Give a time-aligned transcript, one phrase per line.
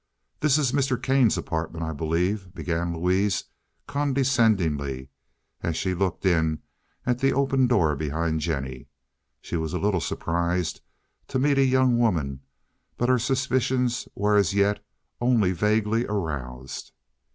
[0.39, 0.99] "This is Mr.
[0.99, 3.43] Kane's apartment, I believe," began Louise,
[3.85, 5.09] condescendingly,
[5.61, 6.57] as she looked in
[7.05, 8.87] at the open door behind Jennie.
[9.41, 10.81] She was a little surprised
[11.27, 12.39] to meet a young woman,
[12.97, 14.83] but her suspicions were as yet
[15.21, 16.91] only vaguely aroused.